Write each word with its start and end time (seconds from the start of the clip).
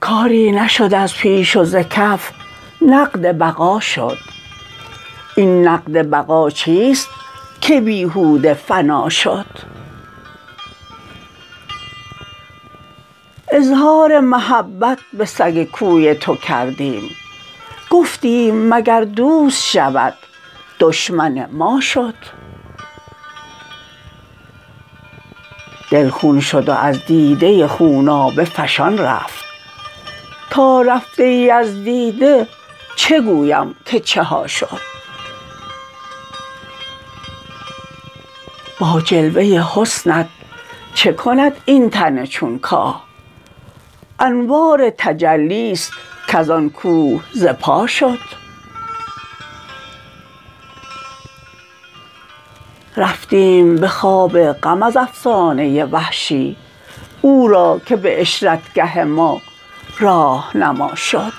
کاری 0.00 0.52
نشد 0.52 0.94
از 0.94 1.14
پیش 1.14 1.56
و 1.56 1.64
ز 1.64 1.76
کف 1.76 2.30
نقد 2.82 3.38
بقا 3.38 3.80
شد. 3.80 4.18
این 5.36 5.68
نقد 5.68 6.10
بقا 6.10 6.50
چیست 6.50 7.08
که 7.60 7.80
بیهوده 7.80 8.54
فنا 8.54 9.08
شد؟ 9.08 9.75
اظهار 13.56 14.20
محبت 14.20 14.98
به 15.12 15.24
سگ 15.24 15.64
کوی 15.64 16.14
تو 16.14 16.36
کردیم. 16.36 17.10
گفتیم 17.90 18.74
مگر 18.74 19.04
دوست 19.04 19.64
شود 19.64 20.14
دشمن 20.80 21.48
ما 21.52 21.80
شد. 21.80 22.14
دل 25.90 26.08
خون 26.08 26.40
شد 26.40 26.68
و 26.68 26.72
از 26.72 27.04
دیده 27.06 27.66
خونابه 27.66 28.44
فشان 28.44 28.98
رفت. 28.98 29.44
تا 30.50 30.82
رفته 30.82 31.22
ای 31.22 31.50
از 31.50 31.84
دیده 31.84 32.48
چه 32.96 33.20
گویم 33.20 33.76
که 33.84 34.00
چها 34.00 34.46
شد. 34.46 34.80
با 38.80 39.00
جلوه 39.00 39.64
حسنت 39.74 40.28
چه 40.94 41.12
کند 41.12 41.56
این 41.64 41.90
تن 41.90 42.26
چون 42.26 42.58
کاه؟ 42.58 43.05
انوار 44.20 44.90
تجلی 44.90 45.72
است 45.72 45.92
کزان 46.28 46.70
کوه 46.70 47.22
ز 47.32 47.46
پا 47.46 47.86
شد. 47.86 48.18
رفتیم 52.96 53.76
به 53.76 53.88
خواب 53.88 54.52
غم 54.52 54.82
از 54.82 54.96
افسانه 54.96 55.84
وحشی 55.84 56.56
او 57.22 57.48
را 57.48 57.80
که 57.86 57.96
به 57.96 58.16
عشرتگه 58.16 59.04
ما 59.04 59.40
راهنما 59.98 60.94
شد. 60.94 61.32